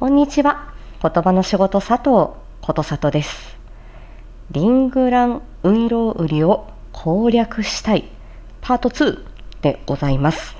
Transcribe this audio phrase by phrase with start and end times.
[0.00, 0.72] こんにちは。
[1.02, 3.58] 言葉の仕事佐藤ことさとです。
[4.50, 8.08] リングランウイロウリを攻略したい
[8.62, 9.18] パート2
[9.60, 10.56] でございます。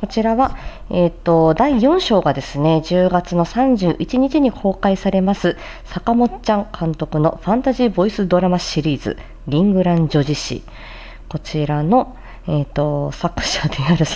[0.00, 0.56] こちらは、
[0.88, 9.18] えっ、と、第4章がですね、10月の31日に公開されます、坂本ちゃん監督のファンタジーボイスドラマシリーズ、
[9.48, 10.62] リングラン女子誌。
[11.28, 12.16] こちらの、
[12.48, 14.06] えっ、と、作者である、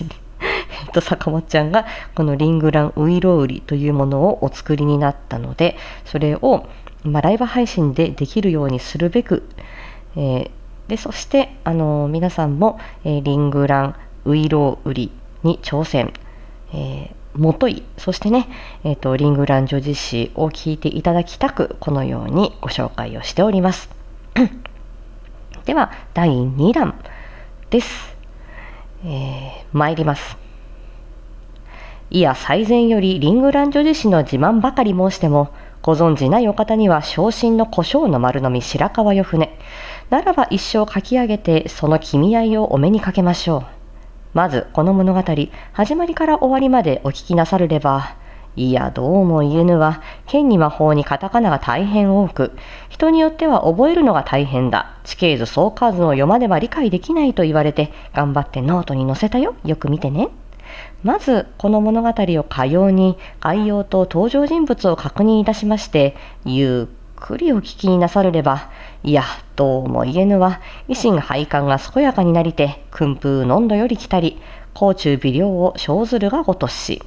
[0.97, 6.67] と、坂本ちゃんがこのリングランウイロウリというものをお作りになったのでそれを、
[7.05, 9.49] まあ、ライブ配信でできるようにするべく、
[10.17, 10.51] えー
[10.87, 15.11] でそしてあの皆さんも、えリングランウイロウリ
[15.43, 16.13] に挑戦、
[16.73, 18.49] えもといそしてね、
[18.85, 23.91] えーとリングラン女子誌を聞いていただきたくこのようにご紹介をしております。
[25.65, 26.95] では第2弾
[27.71, 28.17] です、
[29.05, 30.46] えー参ります。
[32.09, 35.53] いや最前よりリングラン女子誌の自慢ばかり申しても
[35.83, 39.59] ご存じないお方には昇進の胡椒の丸飲み白川よ船。
[40.09, 43.67] ならば一生書き上げてその君合いをお目にかけましょう。
[44.35, 45.25] まずこの物語
[45.73, 48.17] 始まりから終わりまでお聞きなさるれば
[48.55, 52.53] いやどうも言えぬは剣に魔法にカタカナが大変多く
[52.89, 54.97] 人によっては覚えるのが大変だ。
[55.03, 59.57] 地形図相関図を読まねば理解できないと言われて頑張ってノートに載せたよ。
[59.65, 60.29] よく見てね。
[61.03, 68.71] まずこの物語をかように概要と登場人物を確認いたしましてゆっくりお聞きになさるれば
[69.03, 69.25] いや
[69.57, 74.41] どうも言えぬは胃心肺肝が健やかになりて薫風のんどより来たり
[74.75, 77.03] 口中微涼を生ずるがごとし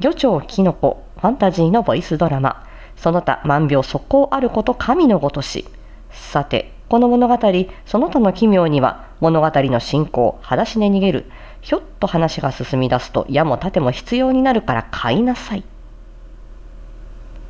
[0.00, 5.66] 魚鳥キノコファンタジーのボイスドラマその他万病速攻あること神のごとし
[6.10, 7.38] さてこの物語
[7.84, 11.26] その他の奇妙には物語の進行裸足で逃げる
[11.66, 15.64] ひょっと話が進み出すと矢も盾も必要になるから買いなさい。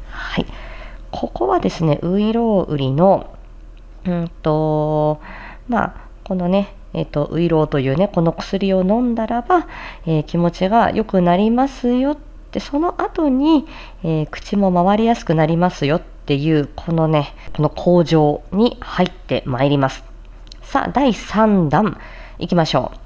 [0.08, 0.46] はい。
[1.10, 3.36] ここはですねウイロウリの
[4.06, 5.20] うんと
[5.68, 5.94] まあ
[6.24, 9.68] このねえっとウイロウというねこの薬を飲んだらば、
[10.06, 12.16] えー気持ちが良くなりますよっ
[12.52, 13.66] てその後に、
[14.02, 20.02] えー口も回りやすくなりますよっていうこのねこの工場に入ってまいります。
[20.62, 22.00] さあ第3弾
[22.38, 23.05] いきましょう。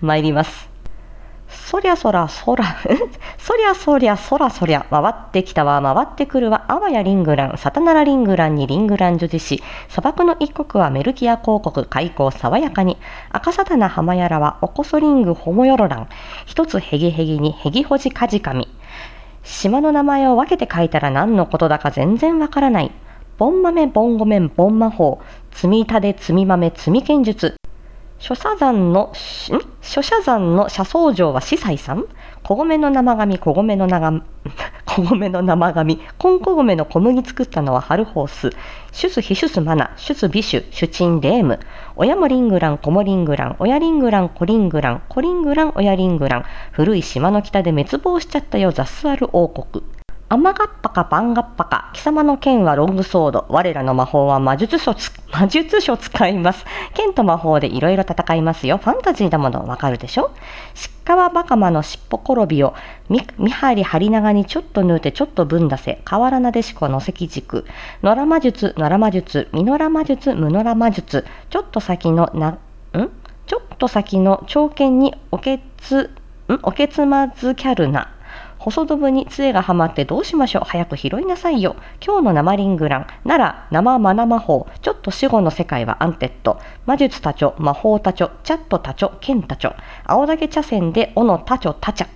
[0.00, 0.70] 参ります。
[1.50, 2.64] そりゃそらそら、
[3.38, 9.38] そりゃそりゃそらそりゃ、回ってきたわ、回ってくるわ、あわやリングラン、サタナラリングランにリングラン女子。
[9.38, 12.98] 誌、砂漠の一国はメルキア広告、開口爽やかに、
[13.30, 16.08] 赤サタナ浜やらはおこそリングホモヨロラン、
[16.46, 18.68] 一つヘゲヘゲにヘギホジカジカミ。
[19.42, 22.92] 島の名前を分けて書いたら何のことだか全然わからない。
[23.38, 27.59] ボン豆、ボンゴメン、ボン魔法、積みたで積み豆、積み剣術、
[28.20, 29.14] 諸社山の、
[29.80, 32.04] 諸社山の社僧城は司祭さん？
[32.42, 34.12] 小米の生紙、小米の長、
[34.84, 38.50] 小米の生紙、コンコ米の小麦作ったのはハルホース、
[38.92, 41.60] シュスヒシュスマナ、シュスビシュ、シュチンレーム、
[41.96, 49.82] 親もリングラン、子もリングラン、親リングラン、コリングラン、コリングラン、親リングラン、古い島の北で滅亡しちゃったよ、ザスアル王国。
[50.32, 54.94] アマガッパかバンガッパか、貴様の剣はロングソード、我らの魔法は魔術書、
[55.34, 56.64] 魔術書使います。
[56.94, 58.76] 剣と魔法でいろいろ戦いますよ。
[58.76, 60.30] ファンタジーだものわかるでしょ？
[61.04, 62.74] 鹿はバカマの尻尾転びを、
[63.08, 67.66] み、みはり張り長にちょっと縫うてちょっと分出せ、河原なでしこの関軸、
[68.04, 72.58] 野良魔術、野良魔術、ミノラ魔術、ムノラ魔術、ちょっと先のな、ん？
[73.48, 76.08] ちょっと先の長剣におけつ、
[76.48, 76.60] ん？
[76.62, 78.12] おけつまずキャルナ。
[78.60, 81.76] 細ドブに杖がはまってどうしましょう早く拾いなさいよ。
[82.04, 83.06] 今日の生リングラン。
[83.24, 84.68] なら、生マナ魔法。
[84.82, 86.60] ちょっと死後の世界はアンテッド。
[86.84, 89.74] 魔術たちょ、魔法たちょ、チャットたちょ、剣たちょ。
[90.04, 92.08] 青竹茶筅で、おのたちょたちゃ。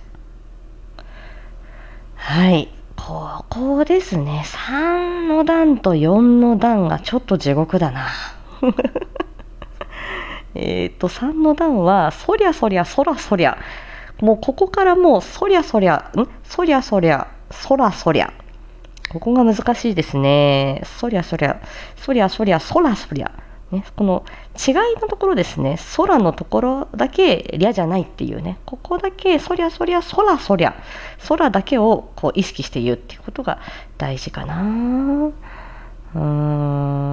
[2.13, 2.69] はい。
[2.95, 4.43] ここですね。
[4.45, 8.05] 3の段と4の段がちょっと地獄だな。
[10.53, 13.57] えっと、3の段は、そりゃそりゃ、そらそりゃ。
[14.21, 16.27] もうここからもう、そりゃそりゃ、ん？
[16.43, 18.31] そりゃそりゃ、そらそりゃ。
[19.09, 20.81] ここが難しいですね。
[20.85, 21.61] そりゃそりゃ、
[21.95, 23.31] そりゃそりゃ、そらそりゃ。
[23.71, 24.23] ね、この
[24.55, 25.77] 違いのところですね。
[25.97, 28.59] 空のところだけ、りゃじゃないっていうね。
[28.65, 30.75] ここだけ、そりゃそりゃ、そらそりゃ。
[31.27, 33.59] 空だけをこう意識して言うっていうことが
[33.97, 34.61] 大事かな。
[34.61, 36.21] うー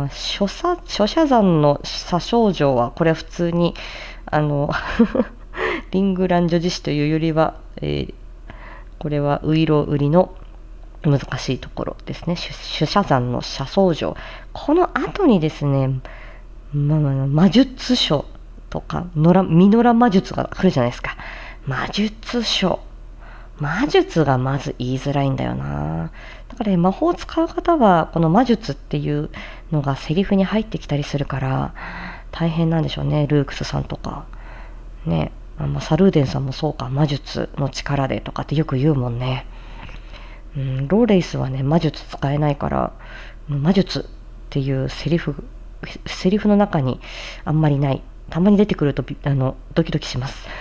[0.04, 0.76] ん、諸者、
[1.26, 3.74] 山の左少女は、これは普通に、
[4.26, 4.70] あの、
[5.92, 8.14] リングラン女子誌というよりは、えー
[9.02, 10.32] これはウイロウリの
[11.02, 12.36] 難しいところですね。
[12.36, 14.16] 主主者山の社僧城。
[14.52, 16.00] この後にですね、
[16.72, 18.26] ま魔術書
[18.70, 21.16] とか、野良ミノラ魔術が来るじゃないですか。
[21.66, 22.78] 魔術書。
[23.58, 26.12] 魔術がまず言いづらいんだよな。
[26.48, 29.30] だから、ね、魔法を使う方は、この魔術っていう
[29.72, 31.74] のがセリフに入ってきたりするから、
[32.30, 34.26] 大変なんでしょうね、ルークスさんとか。
[35.06, 39.46] ね、あまあ、サルーデンさんもそうか、魔術の力でとかってよく言うもんね。
[40.56, 42.92] うん、ローレイスはね、魔術使えないから、
[43.48, 44.04] 魔術っ
[44.50, 45.44] ていうセリフ、
[46.06, 47.00] セリフの中に
[47.44, 48.02] あんまりない。
[48.30, 50.46] たまに出てくるとあのドキドキします。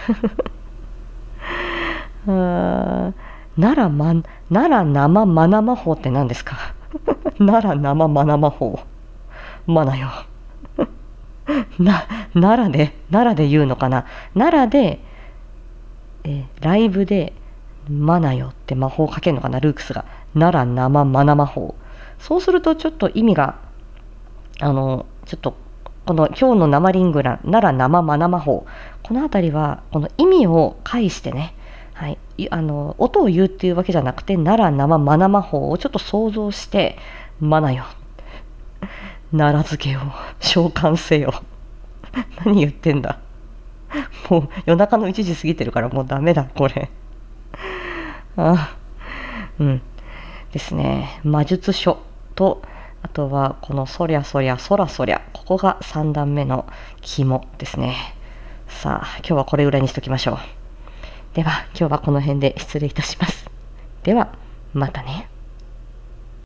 [2.27, 3.13] あ
[3.57, 4.13] なら、ま、
[4.49, 6.73] なら生マナ魔法って何ですか？
[7.39, 8.79] なら生マナ魔法。
[9.67, 10.09] マナよ。
[11.79, 14.05] な、奈良で、奈良で言うのかな？
[14.33, 14.99] 奈良で、
[16.23, 17.33] えライブで、
[17.89, 20.05] マナよって魔法をかけるのかな、ルークスが。
[20.33, 21.75] 奈良生マナ魔法。
[22.19, 23.55] そうするとちょっと意味が、
[24.59, 25.55] あの、ちょっと、
[26.05, 28.65] この今日の生リングラン、奈良生マナ魔法。
[29.03, 31.55] この辺りは、この意味を介してね、
[32.01, 32.17] はい、
[32.49, 36.97] あの音を言うっていうわけじゃなくて奈良生マナ魔法をちょっと想像して
[37.39, 37.85] マナよ
[39.31, 39.99] 奈良漬けを
[40.39, 41.33] 召喚せよ。
[42.45, 43.19] 何言ってんだ。
[44.29, 46.89] もう夜中の1時過ぎてるからもうダメだこれ。
[48.37, 48.75] あ
[49.59, 49.81] うん。
[50.51, 51.19] ですね。
[51.23, 51.99] 魔術書
[52.35, 52.61] と
[53.03, 56.65] あとはこのそりゃそりゃそらそりゃここが3段目の
[57.01, 57.95] 肝ですね。
[58.67, 60.37] さあ今日はこれぐらいにしときましょう。
[61.35, 63.49] では今日はこの辺で失礼いたします。
[64.03, 64.33] では
[64.73, 65.30] またね。